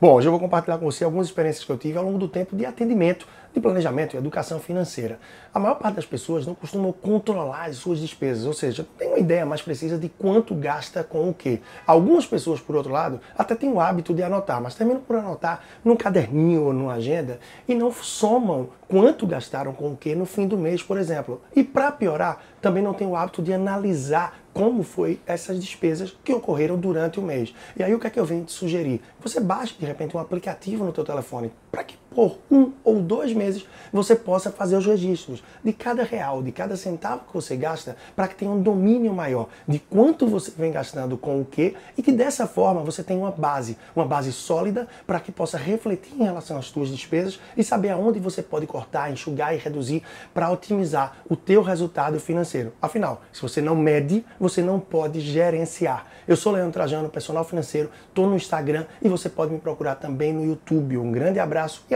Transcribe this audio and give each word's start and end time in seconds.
Bom, 0.00 0.14
hoje 0.14 0.28
eu 0.28 0.30
vou 0.30 0.38
compartilhar 0.38 0.78
com 0.78 0.84
você 0.84 1.02
algumas 1.02 1.26
experiências 1.26 1.64
que 1.64 1.72
eu 1.72 1.76
tive 1.76 1.98
ao 1.98 2.04
longo 2.04 2.18
do 2.18 2.28
tempo 2.28 2.54
de 2.54 2.64
atendimento, 2.64 3.26
de 3.58 3.62
planejamento 3.62 4.14
e 4.14 4.16
educação 4.16 4.58
financeira. 4.58 5.18
A 5.52 5.58
maior 5.58 5.74
parte 5.74 5.96
das 5.96 6.06
pessoas 6.06 6.46
não 6.46 6.54
costumam 6.54 6.92
controlar 6.92 7.66
as 7.66 7.76
suas 7.76 7.98
despesas, 7.98 8.46
ou 8.46 8.52
seja, 8.52 8.86
tem 8.96 9.08
uma 9.08 9.18
ideia 9.18 9.44
mais 9.44 9.60
precisa 9.60 9.98
de 9.98 10.08
quanto 10.08 10.54
gasta 10.54 11.02
com 11.04 11.28
o 11.28 11.34
quê. 11.34 11.60
Algumas 11.86 12.26
pessoas, 12.26 12.60
por 12.60 12.76
outro 12.76 12.92
lado, 12.92 13.20
até 13.36 13.54
têm 13.54 13.70
o 13.70 13.80
hábito 13.80 14.14
de 14.14 14.22
anotar, 14.22 14.60
mas 14.62 14.74
terminam 14.74 15.00
por 15.00 15.16
anotar 15.16 15.60
num 15.84 15.96
caderninho 15.96 16.64
ou 16.64 16.72
numa 16.72 16.94
agenda 16.94 17.38
e 17.66 17.74
não 17.74 17.92
somam 17.92 18.70
quanto 18.86 19.26
gastaram 19.26 19.72
com 19.72 19.92
o 19.92 19.96
quê 19.96 20.14
no 20.14 20.24
fim 20.24 20.46
do 20.46 20.56
mês, 20.56 20.82
por 20.82 20.96
exemplo. 20.96 21.42
E 21.54 21.62
para 21.62 21.92
piorar, 21.92 22.40
também 22.60 22.82
não 22.82 22.94
tem 22.94 23.06
o 23.06 23.14
hábito 23.14 23.42
de 23.42 23.52
analisar 23.52 24.38
como 24.52 24.82
foi 24.82 25.20
essas 25.24 25.60
despesas 25.60 26.16
que 26.24 26.32
ocorreram 26.32 26.76
durante 26.76 27.20
o 27.20 27.22
mês. 27.22 27.54
E 27.76 27.82
aí 27.82 27.94
o 27.94 27.98
que 28.00 28.08
é 28.08 28.10
que 28.10 28.18
eu 28.18 28.24
venho 28.24 28.44
te 28.44 28.50
sugerir? 28.50 29.00
Você 29.20 29.38
baixe 29.38 29.74
de 29.78 29.86
repente 29.86 30.16
um 30.16 30.20
aplicativo 30.20 30.84
no 30.84 30.92
teu 30.92 31.04
telefone 31.04 31.52
para 31.70 31.84
que 31.84 31.96
por 32.14 32.38
um 32.50 32.72
ou 32.84 33.00
dois 33.00 33.32
meses 33.32 33.66
você 33.92 34.14
possa 34.14 34.50
fazer 34.50 34.76
os 34.76 34.86
registros 34.86 35.42
de 35.62 35.72
cada 35.72 36.02
real, 36.02 36.42
de 36.42 36.52
cada 36.52 36.76
centavo 36.76 37.24
que 37.26 37.34
você 37.34 37.56
gasta, 37.56 37.96
para 38.14 38.28
que 38.28 38.34
tenha 38.34 38.50
um 38.50 38.60
domínio 38.60 39.12
maior 39.12 39.48
de 39.66 39.78
quanto 39.78 40.26
você 40.26 40.50
vem 40.56 40.72
gastando 40.72 41.16
com 41.16 41.40
o 41.40 41.44
que 41.44 41.74
e 41.96 42.02
que 42.02 42.12
dessa 42.12 42.46
forma 42.46 42.82
você 42.82 43.02
tenha 43.02 43.20
uma 43.20 43.30
base, 43.30 43.76
uma 43.94 44.04
base 44.04 44.32
sólida 44.32 44.88
para 45.06 45.20
que 45.20 45.32
possa 45.32 45.56
refletir 45.56 46.14
em 46.14 46.24
relação 46.24 46.58
às 46.58 46.66
suas 46.66 46.88
despesas 46.88 47.40
e 47.56 47.64
saber 47.64 47.90
aonde 47.90 48.18
você 48.18 48.42
pode 48.42 48.66
cortar, 48.66 49.10
enxugar 49.10 49.54
e 49.54 49.58
reduzir 49.58 50.02
para 50.32 50.50
otimizar 50.50 51.18
o 51.28 51.36
teu 51.36 51.62
resultado 51.62 52.18
financeiro. 52.20 52.72
Afinal, 52.80 53.22
se 53.32 53.42
você 53.42 53.60
não 53.60 53.76
mede, 53.76 54.24
você 54.38 54.62
não 54.62 54.80
pode 54.80 55.20
gerenciar. 55.20 56.06
Eu 56.26 56.36
sou 56.36 56.52
Leandro 56.52 56.72
Trajano, 56.72 57.08
personal 57.08 57.44
financeiro, 57.44 57.90
estou 58.08 58.26
no 58.26 58.36
Instagram 58.36 58.84
e 59.00 59.08
você 59.08 59.28
pode 59.28 59.52
me 59.52 59.58
procurar 59.58 59.94
também 59.94 60.32
no 60.32 60.44
YouTube. 60.44 60.98
Um 60.98 61.10
grande 61.10 61.38
abraço 61.38 61.84
e 61.88 61.94